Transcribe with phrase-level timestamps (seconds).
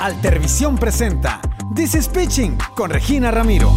[0.00, 1.42] Altervisión presenta
[1.74, 3.74] This is Pitching con Regina Ramiro.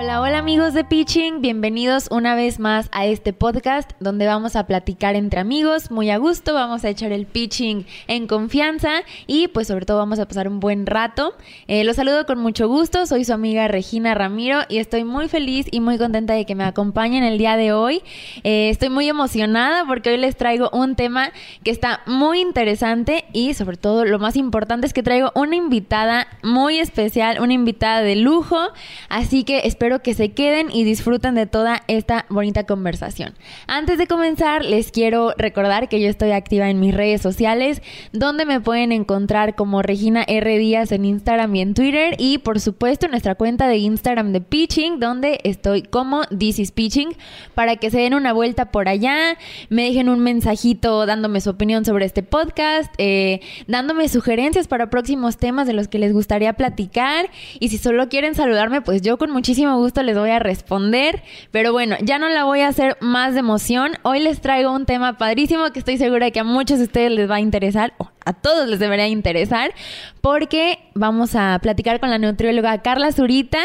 [0.00, 4.64] Hola, hola amigos de Pitching, bienvenidos una vez más a este podcast donde vamos a
[4.64, 9.66] platicar entre amigos muy a gusto, vamos a echar el pitching en confianza y pues
[9.66, 11.34] sobre todo vamos a pasar un buen rato.
[11.66, 15.66] Eh, los saludo con mucho gusto, soy su amiga Regina Ramiro y estoy muy feliz
[15.68, 18.04] y muy contenta de que me acompañen el día de hoy.
[18.44, 21.32] Eh, estoy muy emocionada porque hoy les traigo un tema
[21.64, 26.28] que está muy interesante y sobre todo lo más importante es que traigo una invitada
[26.44, 28.60] muy especial, una invitada de lujo,
[29.08, 33.32] así que espero espero que se queden y disfruten de toda esta bonita conversación.
[33.66, 37.80] Antes de comenzar, les quiero recordar que yo estoy activa en mis redes sociales,
[38.12, 40.58] donde me pueden encontrar como Regina R.
[40.58, 45.00] Díaz en Instagram y en Twitter, y por supuesto nuestra cuenta de Instagram de Pitching,
[45.00, 47.16] donde estoy como This is Pitching,
[47.54, 49.38] para que se den una vuelta por allá,
[49.70, 55.38] me dejen un mensajito dándome su opinión sobre este podcast, eh, dándome sugerencias para próximos
[55.38, 59.30] temas de los que les gustaría platicar, y si solo quieren saludarme, pues yo con
[59.30, 61.22] muchísimo gusto les voy a responder.
[61.50, 63.92] Pero bueno, ya no la voy a hacer más de emoción.
[64.02, 67.30] Hoy les traigo un tema padrísimo que estoy segura que a muchos de ustedes les
[67.30, 69.72] va a interesar, o a todos les debería interesar,
[70.20, 73.60] porque vamos a platicar con la nutrióloga Carla Zurita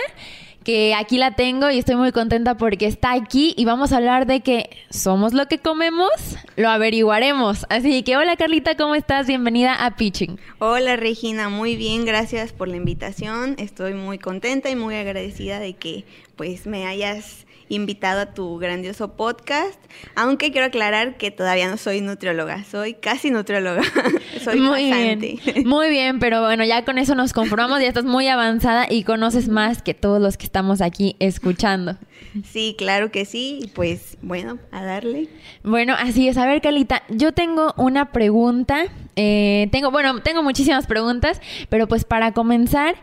[0.64, 4.25] que aquí la tengo y estoy muy contenta porque está aquí y vamos a hablar
[4.25, 6.09] de que somos lo que comemos,
[6.56, 7.66] lo averiguaremos.
[7.69, 9.28] Así que hola Carlita, ¿cómo estás?
[9.28, 10.39] Bienvenida a Pitching.
[10.59, 13.56] Hola Regina, muy bien, gracias por la invitación.
[13.58, 19.14] Estoy muy contenta y muy agradecida de que pues me hayas invitado a tu grandioso
[19.16, 19.80] podcast,
[20.16, 23.81] aunque quiero aclarar que todavía no soy nutrióloga, soy casi nutrióloga,
[24.44, 28.28] soy muy bien, muy bien, pero bueno, ya con eso nos conformamos, ya estás muy
[28.28, 31.98] avanzada y conoces más que todos los que estamos aquí escuchando.
[32.44, 35.30] Sí, claro que sí, pues bueno, a darle.
[35.64, 40.88] Bueno, así es, a ver, Calita, yo tengo una pregunta, eh, tengo, bueno, tengo muchísimas
[40.88, 42.95] preguntas, pero pues para comenzar,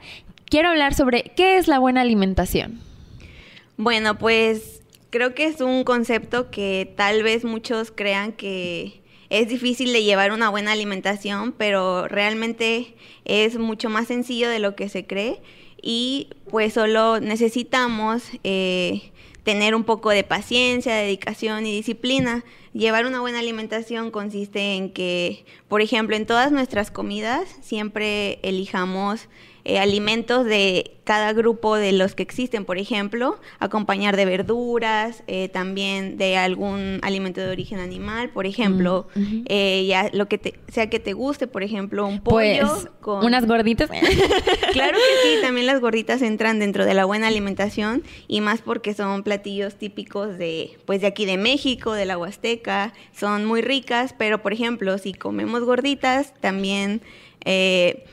[0.46, 2.89] quiero hablar sobre qué es la buena alimentación.
[3.82, 9.00] Bueno, pues creo que es un concepto que tal vez muchos crean que
[9.30, 12.94] es difícil de llevar una buena alimentación, pero realmente
[13.24, 15.40] es mucho más sencillo de lo que se cree
[15.80, 19.12] y pues solo necesitamos eh,
[19.44, 22.44] tener un poco de paciencia, dedicación y disciplina.
[22.74, 29.30] Llevar una buena alimentación consiste en que, por ejemplo, en todas nuestras comidas siempre elijamos
[29.64, 35.48] eh, alimentos de cada grupo de los que existen, por ejemplo, acompañar de verduras, eh,
[35.48, 40.88] también de algún alimento de origen animal, por ejemplo, mm, eh, ya lo que sea
[40.88, 43.90] que te guste, por ejemplo, un pollo pues, con unas gorditas.
[44.72, 48.94] claro que sí, también las gorditas entran dentro de la buena alimentación y más porque
[48.94, 54.14] son platillos típicos de pues de aquí de México, de la Huasteca, son muy ricas,
[54.16, 57.02] pero por ejemplo, si comemos gorditas, también
[57.44, 58.04] eh,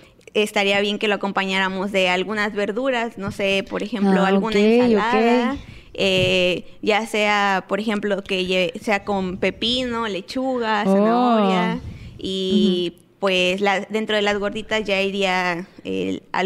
[0.43, 5.57] estaría bien que lo acompañáramos de algunas verduras, no sé, por ejemplo, ah, alguna ensalada.
[5.99, 10.93] Eh, ya sea, por ejemplo, que sea con pepino, lechuga, oh.
[10.93, 11.79] zanahoria
[12.19, 15.67] y pues dentro de las gorditas ya iría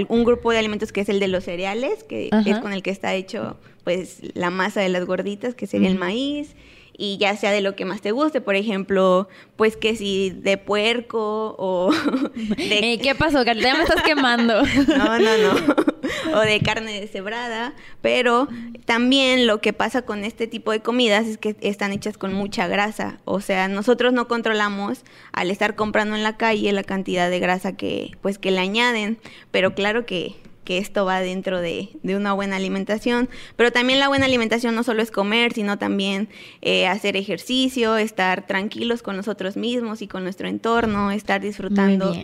[0.08, 2.92] un grupo de alimentos que es el de los cereales, que es con el que
[2.92, 6.56] está hecho pues la masa de las gorditas, que sería el maíz
[7.02, 10.60] y ya sea de lo que más te guste, por ejemplo, pues que si de
[10.60, 11.92] puerco o
[12.36, 13.00] de...
[13.02, 14.62] ¿Qué pasó, Ya me estás quemando.
[14.88, 15.76] no, no, no.
[16.36, 17.74] o de carne deshebrada,
[18.04, 18.48] pero
[18.86, 22.68] también lo que pasa con este tipo de comidas es que están hechas con mucha
[22.68, 27.40] grasa, o sea, nosotros no controlamos al estar comprando en la calle la cantidad de
[27.40, 29.18] grasa que pues que le añaden,
[29.50, 30.36] pero claro que
[30.72, 33.28] que esto va dentro de, una buena alimentación.
[33.58, 36.30] Pero también la buena alimentación no solo es comer, sino también
[36.62, 42.16] eh, hacer ejercicio, estar tranquilos con nosotros mismos y con nuestro entorno, estar disfrutando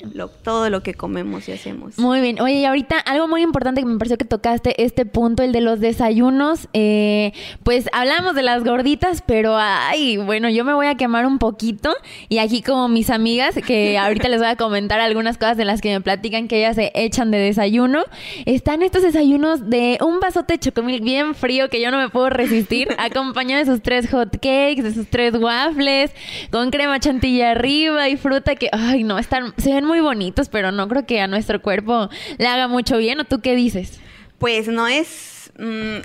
[0.44, 1.98] todo lo que comemos y hacemos.
[1.98, 2.40] Muy bien.
[2.40, 5.60] Oye, y ahorita algo muy importante que me pareció que tocaste este punto, el de
[5.60, 6.70] los desayunos.
[6.72, 7.34] Eh,
[7.64, 11.94] pues hablamos de las gorditas, pero ay, bueno, yo me voy a quemar un poquito.
[12.30, 15.82] Y aquí como mis amigas, que ahorita les voy a comentar algunas cosas de las
[15.82, 18.06] que me platican que ellas se echan de desayuno
[18.46, 22.30] están estos desayunos de un vasote de chocomil bien frío que yo no me puedo
[22.30, 26.12] resistir, acompañado de sus tres hot cakes, de sus tres waffles,
[26.52, 30.72] con crema chantilly arriba y fruta que, ay, no, están, se ven muy bonitos, pero
[30.72, 33.20] no creo que a nuestro cuerpo le haga mucho bien.
[33.20, 34.00] ¿O tú qué dices?
[34.38, 35.52] Pues no es...
[35.58, 36.00] Mm,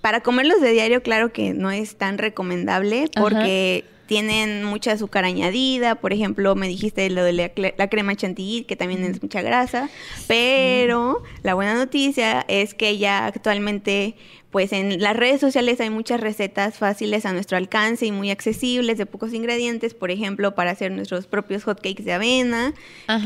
[0.00, 5.96] para comerlos de diario, claro que no es tan recomendable porque tienen mucha azúcar añadida,
[5.96, 9.88] por ejemplo, me dijiste lo de la, crema chantilly, que también es mucha grasa,
[10.26, 14.14] pero la buena noticia es que ya actualmente
[14.50, 18.96] pues en las redes sociales hay muchas recetas fáciles a nuestro alcance y muy accesibles
[18.96, 22.72] de pocos ingredientes, por ejemplo, para hacer nuestros propios hotcakes de avena,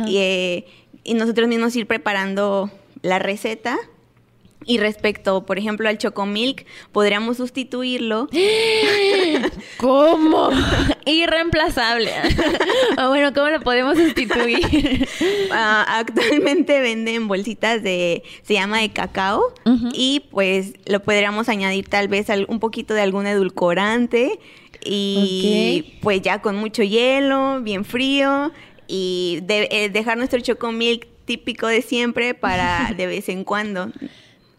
[0.09, 0.67] y, eh,
[1.05, 2.71] y nosotros mismos ir preparando
[3.03, 3.79] la receta.
[4.67, 8.29] Y respecto, por ejemplo, al chocomilk, podríamos sustituirlo.
[9.79, 10.51] ¿Cómo?
[11.07, 12.12] Irreemplazable.
[12.99, 15.09] o bueno, ¿cómo lo podemos sustituir?
[15.53, 19.53] Ah, actualmente venden bolsitas de, se llama de cacao,
[19.93, 24.39] y pues lo podríamos añadir tal vez un poquito de algún edulcorante
[24.85, 28.53] y pues ya con mucho hielo, bien frío
[28.87, 33.93] y eh, dejar nuestro chocomilk típico de siempre para de vez en cuando.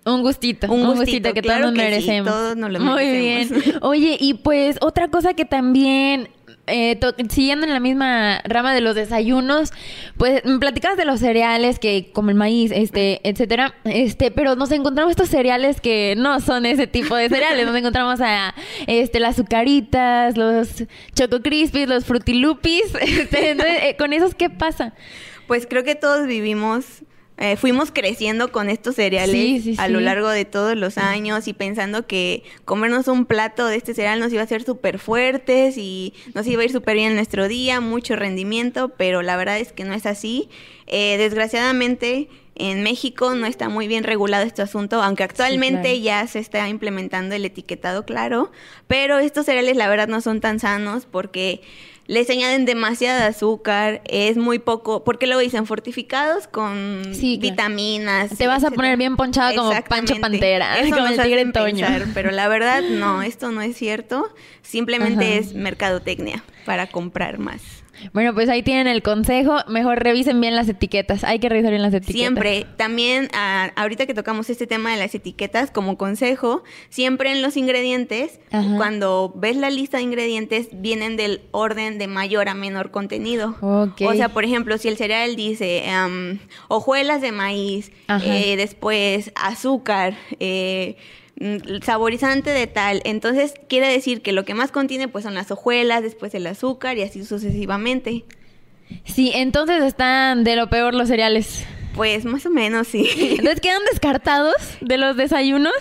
[0.04, 2.32] Un gustito, un gustito, que todos nos merecemos.
[2.32, 3.50] todos nos lo Muy bien.
[3.82, 6.30] Oye, y pues otra cosa que también
[6.68, 7.00] eh,
[7.30, 9.72] siguiendo en la misma rama de los desayunos,
[10.18, 14.72] pues me platicabas de los cereales que como el maíz, este, etcétera, este, pero nos
[14.72, 18.56] encontramos estos cereales que no son ese tipo de cereales, nos encontramos a
[18.88, 20.84] este las azucaritas, los
[21.14, 24.94] choco crispies, los frutilupis, este, eh, con esos qué pasa?
[25.48, 27.04] Pues creo que todos vivimos
[27.42, 32.06] eh, fuimos creciendo con estos cereales a lo largo de todos los años y pensando
[32.06, 36.46] que comernos un plato de este cereal nos iba a hacer súper fuertes y nos
[36.46, 39.86] iba a ir súper bien en nuestro día, mucho rendimiento, pero la verdad es que
[39.86, 40.50] no es así.
[40.86, 46.38] Eh, desgraciadamente, en México no está muy bien regulado este asunto, aunque actualmente ya se
[46.38, 48.52] está implementando el etiquetado claro,
[48.86, 51.62] pero estos cereales la verdad no son tan sanos porque
[52.08, 57.04] les añaden demasiada azúcar, es muy poco, porque luego dicen fortificados con
[57.40, 58.38] vitaminas.
[58.38, 61.88] Te vas a poner bien ponchada como Pancho Pantera, como el tigre Toño.
[62.14, 67.81] pero la verdad no, esto no es cierto, simplemente es mercadotecnia para comprar más.
[68.14, 69.58] Bueno, pues ahí tienen el consejo.
[69.68, 71.24] Mejor revisen bien las etiquetas.
[71.24, 72.20] Hay que revisar bien las etiquetas.
[72.20, 72.66] Siempre.
[72.78, 77.58] También, ah, ahorita que tocamos este tema de las etiquetas, como consejo, siempre en los
[77.58, 78.40] ingredientes,
[78.78, 83.56] cuando ves la lista de ingredientes, vienen del orden de mayor a menor contenido.
[83.62, 85.84] O sea, por ejemplo, si el cereal dice
[86.68, 87.92] hojuelas de maíz,
[88.24, 90.98] eh, después azúcar, eh,
[91.84, 93.02] saborizante de tal.
[93.06, 96.98] Entonces quiere decir que lo que más contiene pues son las hojuelas, después el azúcar
[96.98, 98.26] y así sucesivamente.
[99.06, 101.66] Sí, entonces están de lo peor los cereales.
[101.96, 103.10] Pues más o menos, sí.
[103.18, 105.74] Entonces quedan descartados de los desayunos.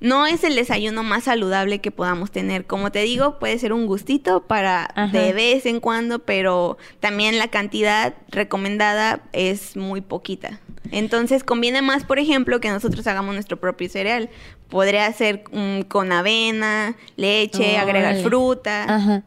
[0.00, 2.66] No es el desayuno más saludable que podamos tener.
[2.66, 7.48] Como te digo, puede ser un gustito para de vez en cuando, pero también la
[7.48, 10.60] cantidad recomendada es muy poquita.
[10.90, 14.28] Entonces conviene más, por ejemplo, que nosotros hagamos nuestro propio cereal.
[14.68, 18.84] Podría ser mm, con avena, leche, agregar fruta.
[18.84, 19.22] Ajá.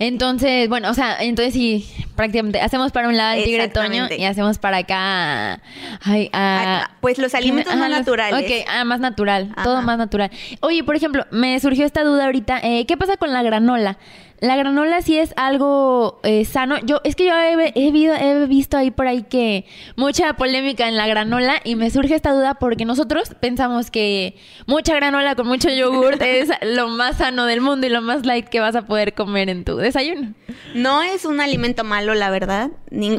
[0.00, 1.86] Entonces, bueno, o sea, entonces sí,
[2.16, 5.60] prácticamente hacemos para un lado el tigre toño y hacemos para acá.
[7.02, 8.42] pues los alimentos más naturales.
[8.42, 10.30] Ok, ah, más natural, todo más natural.
[10.60, 12.60] Oye, por ejemplo, me surgió esta duda ahorita.
[12.62, 13.98] Eh, ¿Qué pasa con la granola?
[14.40, 16.78] La granola sí es algo eh, sano.
[16.80, 19.66] Yo es que yo he, he, visto ahí por ahí que
[19.96, 24.94] mucha polémica en la granola y me surge esta duda porque nosotros pensamos que mucha
[24.94, 28.60] granola con mucho yogur es lo más sano del mundo y lo más light que
[28.60, 30.32] vas a poder comer en tu desayuno.
[30.74, 32.70] No es un alimento malo, la verdad.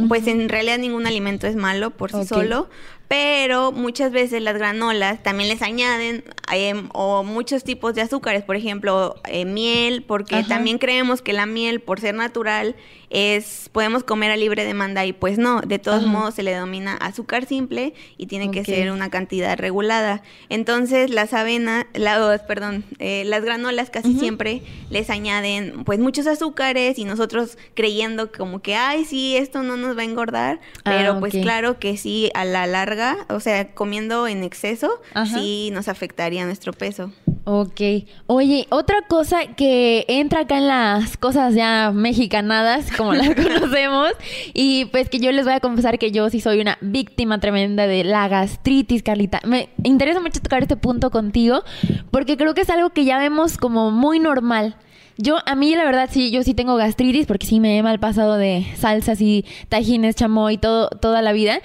[0.07, 2.67] Pues en realidad ningún alimento es malo por sí solo,
[3.11, 8.55] pero muchas veces las granolas también les añaden em, o muchos tipos de azúcares, por
[8.55, 12.73] ejemplo, eh, miel, porque también creemos que la miel, por ser natural,
[13.11, 16.95] es podemos comer a libre demanda y pues no, de todos modos se le denomina
[16.95, 20.24] azúcar simple y tiene que ser una cantidad regulada.
[20.50, 26.97] Entonces las avenas, la, perdón, eh, las granolas casi siempre les añaden pues muchos azúcares
[26.97, 31.19] y nosotros creyendo como que, ay, sí, esto no nos va a engordar, ah, pero
[31.19, 35.01] pues claro que sí, a la larga, o sea, comiendo en exceso,
[35.33, 37.12] sí nos afectaría nuestro peso.
[37.43, 37.81] Ok.
[38.27, 44.12] Oye, otra cosa que entra acá en las cosas ya mexicanadas, como las conocemos,
[44.53, 47.88] y pues que yo les voy a confesar que yo sí soy una víctima tremenda
[47.88, 49.39] de la gastritis, Carlita.
[49.45, 51.63] Me interesa mucho tocar este punto contigo,
[52.12, 54.75] porque creo que es algo que ya vemos como muy normal.
[55.17, 58.00] Yo, a mí, la verdad, sí, yo sí tengo gastritis porque sí me he mal
[58.00, 61.60] pasado de salsas y tajines, chamoy, todo, toda la vida.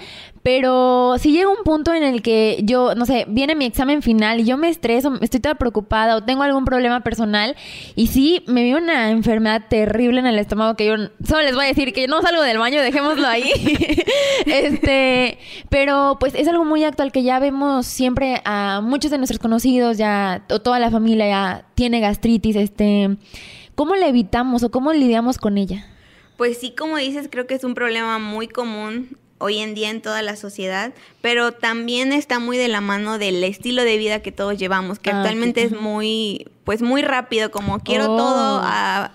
[0.47, 4.39] Pero si llega un punto en el que yo, no sé, viene mi examen final
[4.39, 7.57] y yo me estreso, estoy toda preocupada o tengo algún problema personal
[7.97, 10.93] y sí me vi una enfermedad terrible en el estómago que yo
[11.27, 13.51] solo les voy a decir que no salgo del baño, dejémoslo ahí.
[14.45, 15.37] este,
[15.67, 19.97] pero pues es algo muy actual que ya vemos siempre a muchos de nuestros conocidos,
[19.97, 23.17] ya o toda la familia ya tiene gastritis, este,
[23.75, 25.85] ¿cómo la evitamos o cómo lidiamos con ella?
[26.37, 30.01] Pues sí, como dices, creo que es un problema muy común hoy en día en
[30.01, 34.31] toda la sociedad, pero también está muy de la mano del estilo de vida que
[34.31, 39.07] todos llevamos, que ah, actualmente es muy, pues muy rápido, como quiero todo oh.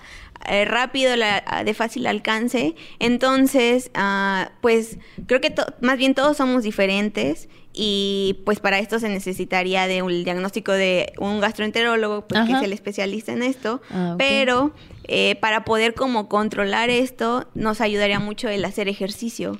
[0.48, 2.74] eh, rápido, la- de fácil alcance.
[2.98, 8.98] Entonces, ah, pues creo que to- más bien todos somos diferentes y pues para esto
[8.98, 13.80] se necesitaría de un diagnóstico de un gastroenterólogo, pues que es el especialista en esto.
[13.90, 14.14] Ah.
[14.18, 14.72] Pero
[15.08, 19.58] eh, para poder como controlar esto, nos ayudaría mucho el hacer ejercicio.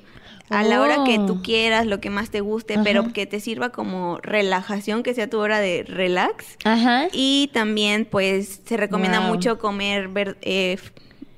[0.59, 1.25] A la hora que Oh.
[1.25, 2.83] tú quieras, lo que más te guste, Ajá.
[2.83, 6.57] pero que te sirva como relajación, que sea tu hora de relax.
[6.63, 7.07] Ajá.
[7.11, 9.29] Y también, pues, se recomienda Wow.
[9.29, 10.77] mucho comer ver- eh,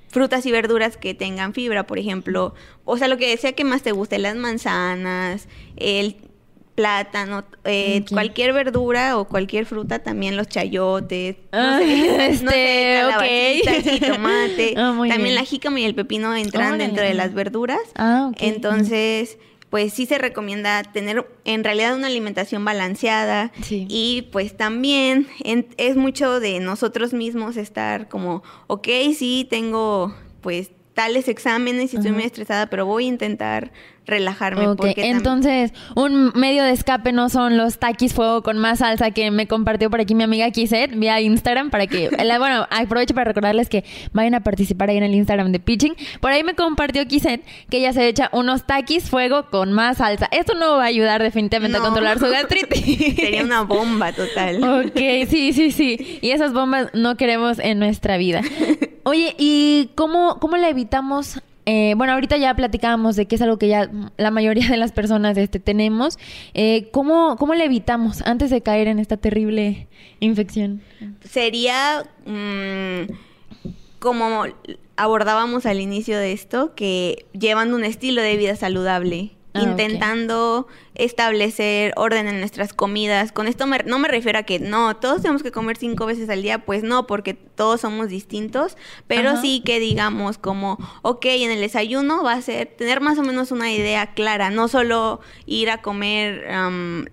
[0.10, 2.54] frutas y verduras que tengan fibra, por ejemplo.
[2.86, 6.16] O sea, lo que sea que más te guste, las manzanas, el
[6.76, 11.86] plátano, eh, cualquier verdura o cualquier fruta, también los chayotes, Ah, no sé,
[12.44, 13.94] no sé, este, calabacita, ok.
[13.94, 15.36] jitomate, Ah, muy también bien.
[15.36, 17.80] la jícama y el pepino entran dentro de las verduras.
[17.96, 18.38] Ah, ok.
[18.42, 19.38] Entonces,
[19.70, 23.88] pues sí se recomienda tener en realidad una alimentación balanceada Sí.
[23.90, 30.72] y pues también en- es mucho de nosotros mismos estar como, ok, sí, tengo pues
[30.94, 33.72] tales exámenes y estoy muy estresada, pero voy a intentar
[34.06, 34.68] relajarme.
[34.68, 39.12] Ok, porque entonces un medio de escape no son los taquis fuego con más salsa
[39.12, 43.14] que me compartió por aquí mi amiga Kiset vía Instagram para que, la- bueno, aprovecho
[43.14, 43.84] para recordarles que
[44.14, 45.96] vayan a participar ahí en el Instagram de Pitching.
[46.22, 50.28] Por ahí me compartió Kiset que ella se echa unos taquis fuego con más salsa.
[50.32, 53.16] Esto no va a ayudar definitivamente a controlar su gastritis.
[53.16, 54.64] Sería una bomba total.
[54.64, 54.98] Ok,
[55.30, 56.20] sí, sí, sí.
[56.22, 58.42] Y esas bombas no queremos en nuestra vida.
[59.04, 61.42] Oye, ¿y cómo, cómo la evitamos?
[61.66, 64.92] Eh, bueno, ahorita ya platicábamos de que es algo que ya la mayoría de las
[64.92, 66.18] personas este, tenemos.
[66.54, 69.88] Eh, ¿cómo, ¿Cómo la evitamos antes de caer en esta terrible
[70.20, 70.82] infección?
[71.24, 73.12] Sería mm,
[74.00, 74.46] como
[74.98, 81.94] abordábamos al inicio de esto, que llevando un estilo de vida saludable, Ah, intentando establecer
[81.98, 83.32] orden en nuestras comidas.
[83.32, 86.30] Con esto me- no me refiero a que no, todos tenemos que comer cinco veces
[86.30, 89.42] al día, pues no, porque todos somos distintos, pero Ajá.
[89.42, 93.52] sí que digamos como, ok, en el desayuno va a ser tener más o menos
[93.52, 96.46] una idea clara, no solo ir a comer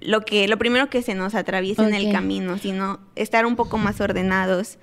[0.01, 3.79] lo que lo primero que se nos atraviesa en el camino, sino estar un poco
[3.79, 4.79] más ordenados.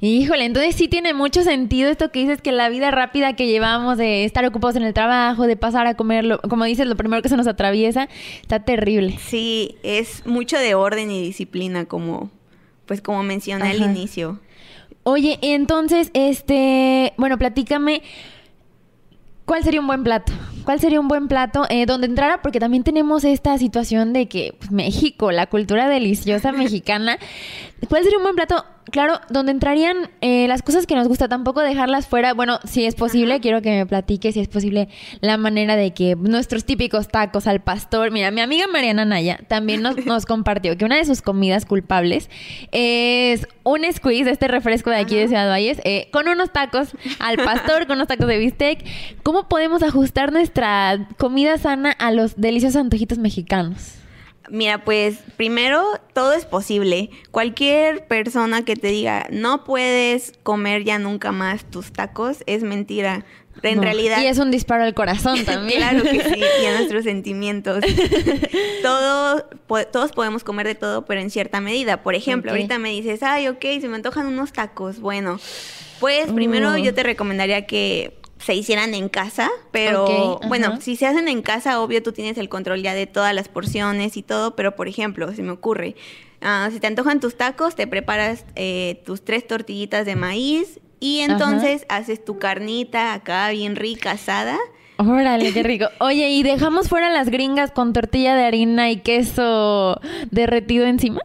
[0.00, 3.96] Híjole, entonces sí tiene mucho sentido esto que dices que la vida rápida que llevamos
[3.98, 7.30] de estar ocupados en el trabajo, de pasar a comerlo, como dices, lo primero que
[7.30, 8.08] se nos atraviesa,
[8.42, 9.18] está terrible.
[9.26, 12.30] Sí, es mucho de orden y disciplina, como
[12.84, 13.90] pues como mencioné al Ajá.
[13.92, 14.40] inicio.
[15.04, 18.02] Oye, entonces, este, bueno, platícame,
[19.46, 20.32] ¿cuál sería un buen plato?
[20.64, 22.42] ¿Cuál sería un buen plato eh, donde entrara?
[22.42, 27.18] Porque también tenemos esta situación de que pues, México, la cultura deliciosa mexicana,
[27.88, 28.64] ¿cuál sería un buen plato?
[28.90, 32.34] Claro, donde entrarían eh, las cosas que nos gusta, tampoco dejarlas fuera.
[32.34, 34.88] Bueno, si es posible, quiero que me platique si es posible
[35.20, 38.10] la manera de que nuestros típicos tacos al pastor.
[38.10, 42.30] Mira, mi amiga Mariana Naya también nos, nos compartió que una de sus comidas culpables
[42.72, 46.88] es un squeeze, este refresco de aquí de Ciudad Valles, eh, con unos tacos
[47.20, 48.84] al pastor, con unos tacos de bistec.
[49.22, 53.99] ¿Cómo podemos ajustar nuestra comida sana a los deliciosos antojitos mexicanos?
[54.50, 57.10] Mira, pues primero todo es posible.
[57.30, 63.24] Cualquier persona que te diga no puedes comer ya nunca más tus tacos es mentira.
[63.62, 63.82] En No.
[63.82, 65.78] realidad Y es un disparo al corazón también.
[65.80, 67.84] claro que sí, y a nuestros sentimientos.
[68.82, 72.02] todo, po- todos podemos comer de todo, pero en cierta medida.
[72.02, 75.00] Por ejemplo, ahorita me dices, ay, ok, se me antojan unos tacos.
[75.00, 75.38] Bueno,
[75.98, 76.76] pues primero Uh.
[76.78, 81.80] yo te recomendaría que se hicieran en casa, pero bueno, si se hacen en casa,
[81.80, 85.32] obvio tú tienes el control ya de todas las porciones y todo, pero por ejemplo,
[85.34, 85.94] se me ocurre,
[86.40, 91.20] ah, si te antojan tus tacos, te preparas eh, tus tres tortillitas de maíz y
[91.20, 94.58] entonces haces tu carnita acá bien rica, asada.
[94.96, 95.86] Órale, qué rico.
[95.98, 101.20] Oye, ¿y dejamos fuera las gringas con tortilla de harina y queso derretido encima?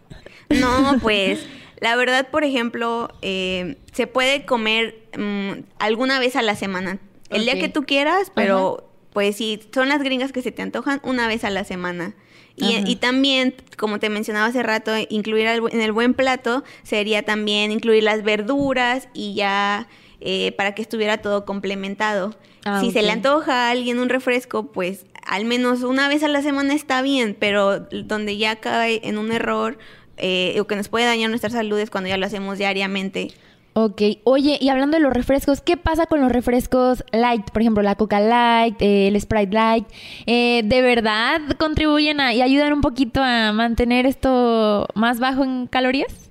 [0.50, 1.46] No, pues
[1.80, 7.00] la verdad, por ejemplo, eh, se puede comer mm, alguna vez a la semana.
[7.30, 11.02] El día que tú quieras, pero pues si son las gringas que se te antojan,
[11.04, 12.16] una vez a la semana.
[12.58, 17.72] Y, también, como te mencionaba hace rato, incluir al en el buen plato sería también
[17.72, 19.90] incluir las verduras y ya
[20.22, 22.34] eh, para que estuviera todo complementado.
[22.64, 26.30] Ah, si se le antoja a alguien un refresco, pues al menos una vez a
[26.30, 29.78] la semana está bien, pero donde ya cae en un error
[30.18, 33.32] eh, o que nos puede dañar nuestra salud es cuando ya lo hacemos diariamente.
[33.78, 37.52] Ok, oye, y hablando de los refrescos, ¿qué pasa con los refrescos light?
[37.52, 39.86] Por ejemplo, la Coca Light, eh, el Sprite Light.
[40.26, 45.68] Eh, ¿De verdad contribuyen a, y ayudan un poquito a mantener esto más bajo en
[45.68, 46.30] calorías?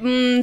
[0.00, 0.42] Mm,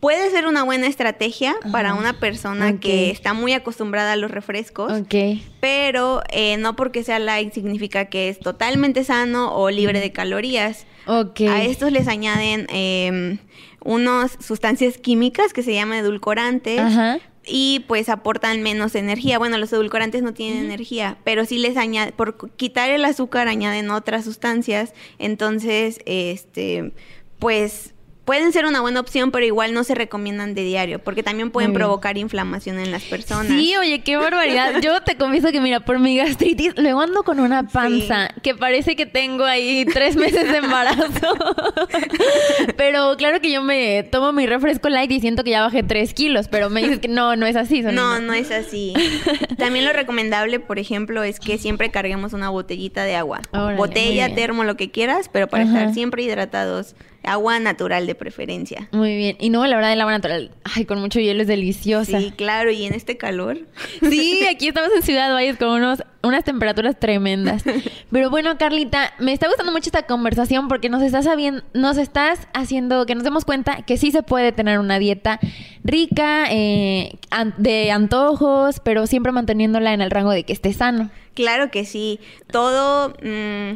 [0.00, 1.98] puede ser una buena estrategia para Ajá.
[1.98, 4.92] una persona que está muy acostumbrada a los refrescos.
[4.92, 5.40] Ok.
[5.60, 10.86] Pero eh, no porque sea light significa que es totalmente sano o libre de calorías.
[11.06, 13.38] A estos les añaden eh,
[13.84, 16.80] unas sustancias químicas que se llaman edulcorantes.
[16.80, 17.18] Ajá.
[17.48, 19.38] y pues aportan menos energía.
[19.38, 23.88] Bueno, los edulcorantes no tienen energía, pero sí les añade, por quitar el azúcar añaden
[23.90, 26.90] otras sustancias, entonces, este,
[27.38, 27.94] pues
[28.26, 31.72] pueden ser una buena opción, pero igual no se recomiendan de diario, porque también pueden
[31.72, 33.46] provocar inflamación en las personas.
[33.46, 34.80] Sí, oye, qué barbaridad.
[34.82, 38.96] Yo te confieso que, mira, por mi gastritis, luego ando con una panza que parece
[38.96, 41.06] que tengo ahí tres meses de embarazo.
[42.76, 46.12] pero claro que yo me tomo mi refresco light y siento que ya bajé tres
[46.12, 47.82] kilos, pero me dices que no, no es así.
[47.82, 48.92] No, no es así.
[49.56, 53.40] También lo recomendable, por ejemplo, es que siempre carguemos una botellita de agua.
[53.76, 58.88] Botella, termo, lo que quieras, pero para estar siempre hidratados agua natural de preferencia.
[58.92, 59.36] Muy bien.
[59.40, 62.20] Y no, la verdad, el agua natural, ay, con mucho hielo es deliciosa.
[62.20, 63.58] Sí, claro, y en este calor.
[64.00, 67.64] Sí, aquí estamos en Ciudad Valles con unos, unas temperaturas tremendas.
[68.10, 72.46] Pero bueno, Carlita, me está gustando mucho esta conversación porque nos estás, sabiendo, nos estás
[72.54, 75.40] haciendo que nos demos cuenta que sí se puede tener una dieta
[75.82, 77.18] rica, eh,
[77.58, 81.10] de antojos, pero siempre manteniéndola en el rango de que esté sano.
[81.34, 82.20] Claro que sí.
[82.50, 83.74] Todo, mm,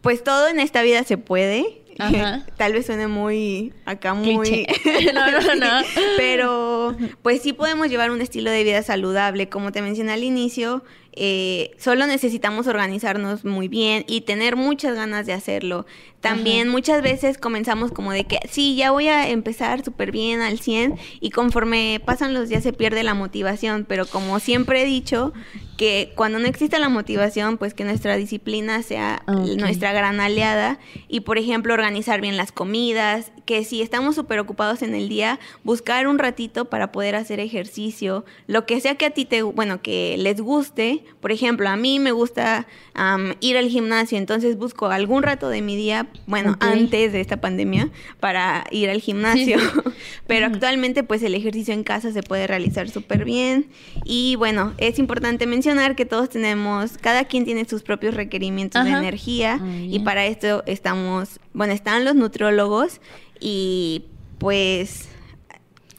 [0.00, 1.81] pues todo en esta vida se puede
[2.56, 4.66] Tal vez suene muy acá muy
[5.14, 5.86] no, no, no.
[6.16, 10.84] Pero pues sí podemos llevar un estilo de vida saludable, como te mencioné al inicio,
[11.14, 15.86] eh, solo necesitamos organizarnos muy bien y tener muchas ganas de hacerlo.
[16.20, 20.60] También muchas veces comenzamos como de que sí, ya voy a empezar súper bien al
[20.60, 25.32] 100 y conforme pasan los días se pierde la motivación, pero como siempre he dicho,
[25.76, 30.78] que cuando no existe la motivación, pues que nuestra disciplina sea nuestra gran aliada
[31.08, 35.40] y por ejemplo organizar bien las comidas, que si estamos súper ocupados en el día,
[35.64, 39.82] buscar un ratito para poder hacer ejercicio, lo que sea que a ti te, bueno,
[39.82, 42.66] que les guste por ejemplo, a mí me gusta
[43.40, 47.90] ir al gimnasio, entonces busco algún rato de mi día, bueno, antes de esta pandemia,
[48.20, 49.58] para ir al gimnasio.
[50.26, 53.66] Pero actualmente, pues el ejercicio en casa se puede realizar súper bien.
[54.04, 58.90] Y bueno, es importante mencionar que todos tenemos, cada quien tiene sus propios requerimientos de
[58.90, 59.60] energía.
[59.82, 63.00] Y para esto estamos, bueno, están los nutriólogos
[63.40, 64.04] y
[64.38, 65.08] pues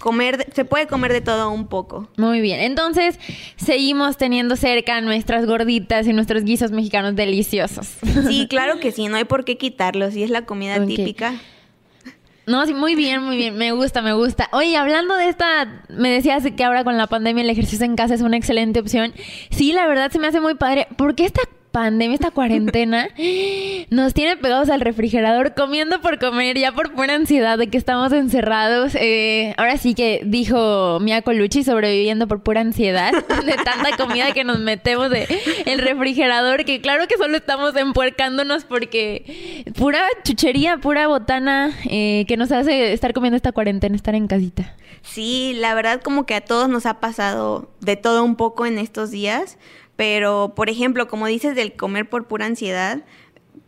[0.03, 2.09] comer, se puede comer de todo un poco.
[2.17, 3.17] Muy bien, entonces
[3.55, 7.87] seguimos teniendo cerca nuestras gorditas y nuestros guisos mexicanos deliciosos.
[8.27, 11.35] Sí, claro que sí, no hay por qué quitarlos, y es la comida típica.
[12.45, 14.49] No, sí, muy bien, muy bien, me gusta, me gusta.
[14.51, 18.13] Oye, hablando de esta, me decías que ahora con la pandemia el ejercicio en casa
[18.13, 19.13] es una excelente opción.
[19.51, 23.09] Sí, la verdad se me hace muy padre, porque esta pandemia, esta cuarentena,
[23.89, 28.13] nos tiene pegados al refrigerador comiendo por comer, ya por pura ansiedad de que estamos
[28.13, 28.93] encerrados.
[28.93, 33.11] Eh, ahora sí que dijo Mia Colucci sobreviviendo por pura ansiedad
[33.45, 35.27] de tanta comida que nos metemos de
[35.65, 42.37] el refrigerador, que claro que solo estamos empuercándonos porque pura chuchería, pura botana eh, que
[42.37, 44.75] nos hace estar comiendo esta cuarentena, estar en casita.
[45.01, 48.77] Sí, la verdad como que a todos nos ha pasado de todo un poco en
[48.77, 49.57] estos días.
[49.95, 53.03] Pero, por ejemplo, como dices del comer por pura ansiedad,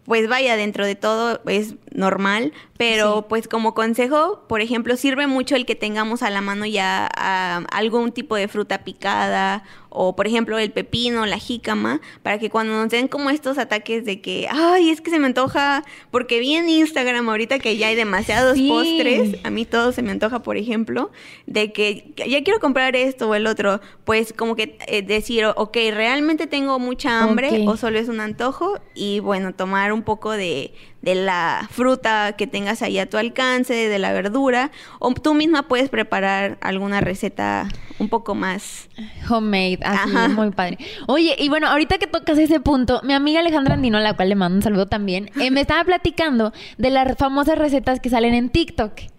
[0.05, 5.55] pues vaya, dentro de todo es normal, pero pues como consejo, por ejemplo, sirve mucho
[5.55, 9.63] el que tengamos a la mano ya algún tipo de fruta picada
[9.95, 14.03] o por ejemplo el pepino, la jícama, para que cuando nos den como estos ataques
[14.03, 17.87] de que, ay, es que se me antoja, porque vi en Instagram ahorita que ya
[17.87, 21.11] hay demasiados postres, a mí todo se me antoja, por ejemplo,
[21.45, 25.77] de que ya quiero comprar esto o el otro, pues como que eh, decir, ok,
[25.93, 30.73] realmente tengo mucha hambre o solo es un antojo y bueno, tomar un poco de,
[31.05, 35.67] de la fruta que tengas ahí a tu alcance, de la verdura, o tú misma
[35.67, 38.89] puedes preparar alguna receta un poco más
[39.29, 40.79] homemade, así, muy padre.
[41.07, 44.29] Oye, y bueno, ahorita que tocas ese punto, mi amiga Alejandra Andino, a la cual
[44.29, 48.33] le mando un saludo también, eh, me estaba platicando de las famosas recetas que salen
[48.33, 49.14] en TikTok.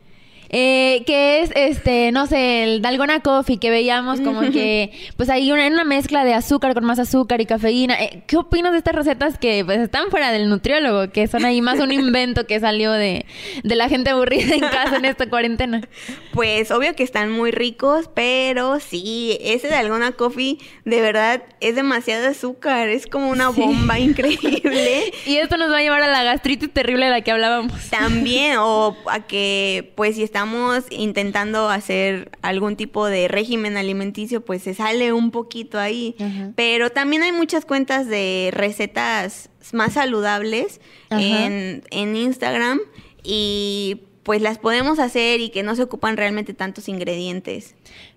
[0.58, 5.52] Eh, que es, este, no sé, el Dalgona Coffee, que veíamos como que, pues hay
[5.52, 7.94] una, una mezcla de azúcar con más azúcar y cafeína.
[8.02, 11.60] Eh, ¿Qué opinas de estas recetas que pues están fuera del nutriólogo, que son ahí
[11.60, 13.26] más un invento que salió de,
[13.64, 15.82] de la gente aburrida en casa en esta cuarentena?
[16.32, 22.28] Pues obvio que están muy ricos, pero sí, ese Dalgona Coffee de verdad es demasiado
[22.28, 25.12] azúcar, es como una bomba increíble.
[25.24, 27.88] y esto nos va a llevar a la gastritis terrible de la que hablábamos.
[27.88, 34.44] También, o a que, pues si está estamos intentando hacer algún tipo de régimen alimenticio,
[34.44, 36.14] pues se sale un poquito ahí.
[36.54, 40.80] Pero también hay muchas cuentas de recetas más saludables
[41.10, 42.78] en, en Instagram
[43.24, 47.74] y pues las podemos hacer y que no se ocupan realmente tantos ingredientes.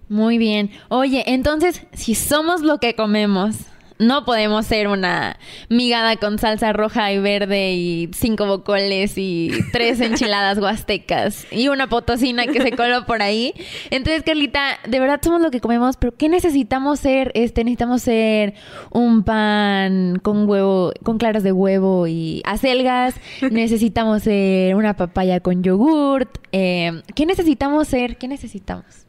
[0.08, 0.70] Muy bien.
[0.90, 3.56] Oye, entonces, si somos lo que comemos,
[4.00, 10.00] no podemos ser una migada con salsa roja y verde y cinco bocoles y tres
[10.00, 13.54] enchiladas huastecas y una potosina que se coló por ahí.
[13.90, 17.32] Entonces, Carlita, de verdad somos lo que comemos, pero ¿qué necesitamos ser?
[17.36, 18.54] Este, necesitamos ser
[18.92, 23.16] un pan con huevo, con claras de huevo y acelgas.
[23.52, 26.38] necesitamos ser una papaya con yogurt.
[26.54, 28.18] Eh, ¿Qué necesitamos ser?
[28.18, 29.08] ¿Qué necesitamos?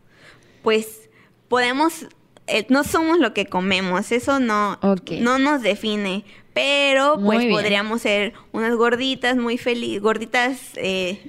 [0.62, 1.08] Pues
[1.48, 2.06] podemos
[2.50, 4.78] eh, no somos lo que comemos, eso no,
[5.20, 6.24] no nos define.
[6.52, 11.20] Pero pues podríamos ser unas gorditas muy felices, gorditas eh,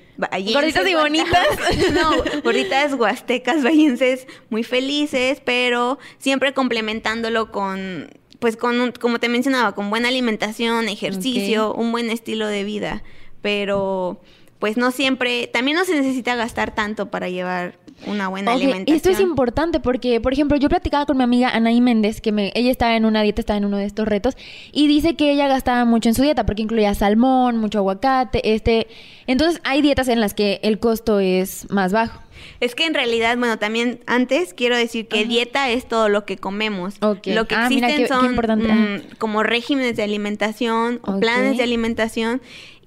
[0.53, 1.47] Gorditas y bonitas.
[1.93, 9.73] no, gorditas huastecas vallenses muy felices, pero siempre complementándolo con, pues con, como te mencionaba,
[9.73, 13.03] con buena alimentación, ejercicio, un buen estilo de vida.
[13.41, 14.21] Pero
[14.59, 18.95] pues no siempre, también no se necesita gastar tanto para llevar una buena alimentación.
[18.95, 22.51] Esto es importante porque, por ejemplo, yo platicaba con mi amiga Anaí Méndez, que me,
[22.55, 24.35] ella estaba en una dieta, estaba en uno de estos retos,
[24.71, 28.87] y dice que ella gastaba mucho en su dieta porque incluía salmón, mucho aguacate, este...
[29.27, 32.19] Entonces hay dietas en las que el costo es más bajo.
[32.59, 36.37] Es que en realidad, bueno, también antes quiero decir que dieta es todo lo que
[36.37, 36.95] comemos.
[36.99, 42.41] Lo que ah, existen son mm, como regímenes de alimentación o planes de alimentación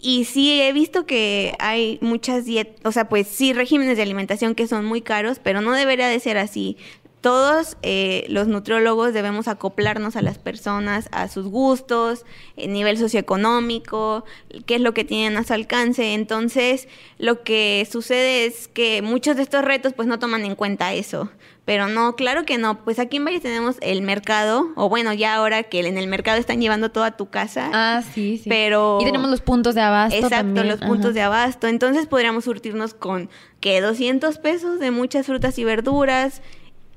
[0.05, 4.55] y sí, he visto que hay muchas dietas, o sea, pues sí, regímenes de alimentación
[4.55, 6.77] que son muy caros, pero no debería de ser así.
[7.25, 12.27] Todos eh, los nutriólogos debemos acoplarnos a las personas, a sus gustos,
[12.59, 14.27] el nivel socioeconómico,
[14.67, 16.13] qué es lo que tienen a su alcance.
[16.13, 20.93] Entonces, lo que sucede es que muchos de estos retos pues no toman en cuenta
[20.93, 21.31] eso.
[21.65, 22.85] Pero no, claro que no.
[22.85, 26.39] Pues aquí en Valle tenemos el mercado, o bueno, ya ahora que en el mercado
[26.39, 27.71] están llevando toda tu casa.
[27.73, 28.51] Ah, sí, sí.
[28.51, 28.99] Pero...
[29.01, 31.69] Y tenemos los puntos de abasto Exacto, los puntos de abasto.
[31.69, 33.81] Entonces podríamos surtirnos con, ¿qué?
[33.81, 36.43] 200 pesos de muchas frutas y verduras.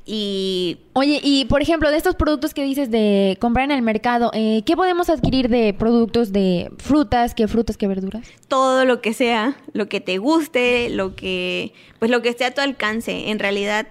[0.08, 0.78] Y...
[0.94, 4.64] Oye, y por ejemplo, de estos productos que dices de comprar en el mercado, eh,
[4.66, 7.36] ¿qué podemos adquirir de productos de frutas?
[7.36, 8.26] ¿Qué frutas, qué verduras?
[8.48, 11.74] Todo lo que sea, lo que te guste, lo que...
[12.00, 13.30] Pues lo que esté a tu alcance.
[13.30, 13.88] En realidad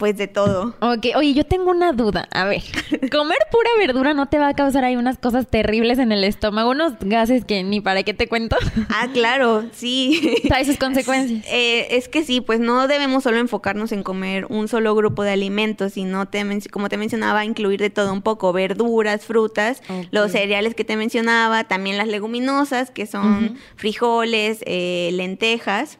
[0.00, 0.74] pues de todo.
[0.80, 2.26] Ok, oye, yo tengo una duda.
[2.32, 2.62] A ver,
[3.12, 6.70] comer pura verdura no te va a causar ahí unas cosas terribles en el estómago,
[6.70, 8.56] unos gases que ni para qué te cuento.
[8.88, 10.36] Ah, claro, sí.
[10.48, 11.44] Trae sus consecuencias.
[11.48, 15.32] Eh, es que sí, pues no debemos solo enfocarnos en comer un solo grupo de
[15.32, 20.74] alimentos, sino, te como te mencionaba, incluir de todo un poco, verduras, frutas, los cereales
[20.74, 25.98] que te mencionaba, también las leguminosas, que son frijoles, eh, lentejas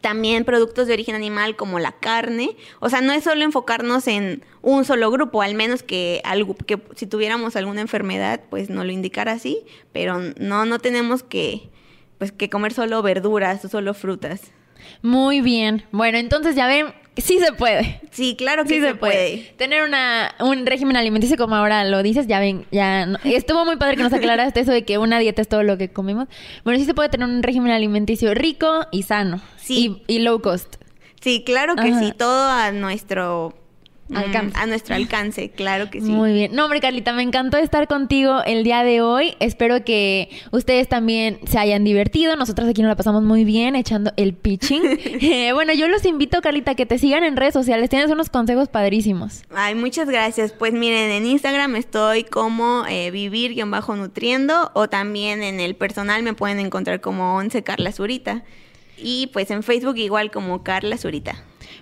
[0.00, 2.56] también productos de origen animal como la carne.
[2.80, 6.80] O sea, no es solo enfocarnos en un solo grupo, al menos que, algo, que
[6.96, 9.60] si tuviéramos alguna enfermedad, pues no lo indicara así,
[9.92, 11.68] pero no, no tenemos que,
[12.18, 14.52] pues, que comer solo verduras o solo frutas.
[15.02, 15.84] Muy bien.
[15.92, 18.00] Bueno, entonces ya ven, sí se puede.
[18.10, 19.52] Sí, claro que sí se, puede.
[19.56, 23.96] Tener una, un régimen alimenticio como ahora lo dices, ya ven, ya estuvo muy padre
[23.96, 26.28] que nos aclaraste eso de que una dieta es todo lo que comemos.
[26.64, 29.40] Bueno, sí se puede tener un régimen alimenticio rico y sano.
[29.56, 30.02] Sí.
[30.06, 30.76] Y, low cost.
[31.20, 33.54] Sí, claro que sí, todo a nuestro
[34.12, 36.10] Mm, a nuestro alcance, claro que sí.
[36.10, 36.54] Muy bien.
[36.54, 39.34] No, hombre, Carlita, me encantó estar contigo el día de hoy.
[39.40, 42.36] Espero que ustedes también se hayan divertido.
[42.36, 44.82] Nosotros aquí nos la pasamos muy bien echando el pitching.
[45.24, 47.88] Eh, bueno, yo los invito, Carlita, que te sigan en redes sociales.
[47.88, 49.42] Tienes unos consejos padrísimos.
[49.54, 50.52] Ay, muchas gracias.
[50.52, 56.60] Pues miren, en Instagram estoy como eh, vivir-nutriendo o también en el personal me pueden
[56.60, 58.42] encontrar como Once Carla Zurita.
[58.96, 61.36] Y pues en Facebook igual como Carla Zurita.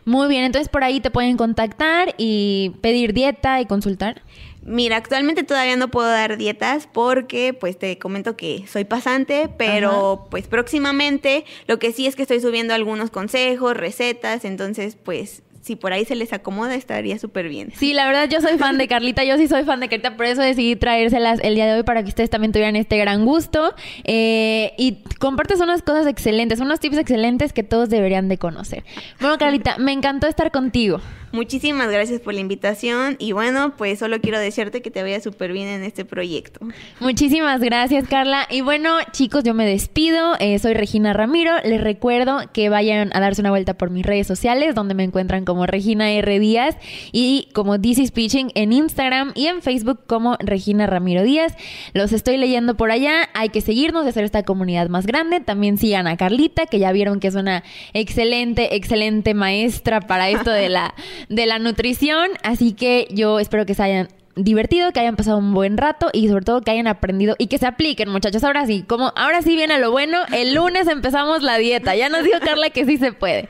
[0.05, 4.23] Muy bien, entonces por ahí te pueden contactar y pedir dieta y consultar.
[4.63, 10.27] Mira, actualmente todavía no puedo dar dietas porque pues te comento que soy pasante, pero
[10.31, 15.77] pues próximamente lo que sí es que estoy subiendo algunos consejos, recetas, entonces pues si
[15.77, 17.73] por ahí se les acomoda, estaría súper bien.
[17.77, 20.27] Sí, la verdad, yo soy fan de Carlita, yo sí soy fan de Carlita, por
[20.27, 23.75] eso decidí traérselas el día de hoy para que ustedes también tuvieran este gran gusto.
[24.05, 28.85] Eh, y compartes unas cosas excelentes, unos tips excelentes que todos deberían de conocer.
[29.21, 31.01] Bueno, Carlita, me encantó estar contigo.
[31.33, 35.53] Muchísimas gracias por la invitación y bueno, pues solo quiero decirte que te vaya súper
[35.53, 36.61] bien en este proyecto.
[36.99, 38.49] Muchísimas gracias, Carla.
[38.51, 40.35] Y bueno, chicos, yo me despido.
[40.41, 41.53] Eh, soy Regina Ramiro.
[41.65, 45.45] Les recuerdo que vayan a darse una vuelta por mis redes sociales, donde me encuentran
[45.45, 46.41] como Regina R.
[46.41, 46.77] Díaz
[47.13, 51.55] y como This is Pitching en Instagram y en Facebook como Regina Ramiro Díaz.
[51.95, 53.29] Los estoy leyendo por allá.
[53.35, 55.39] Hay que seguirnos y hacer esta comunidad más grande.
[55.39, 57.63] También sigan a Carlita, que ya vieron que es una
[57.93, 60.95] excelente, excelente maestra para esto de la
[61.29, 62.31] de la nutrición.
[62.43, 66.29] Así que yo espero que se hayan divertido, que hayan pasado un buen rato y
[66.29, 68.45] sobre todo que hayan aprendido y que se apliquen, muchachos.
[68.45, 71.95] Ahora sí, como ahora sí viene lo bueno, el lunes empezamos la dieta.
[71.95, 73.49] Ya nos dijo Carla que sí se puede.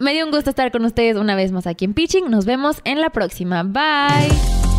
[0.00, 2.30] Me dio un gusto estar con ustedes una vez más aquí en Pitching.
[2.30, 3.62] Nos vemos en la próxima.
[3.62, 4.71] Bye.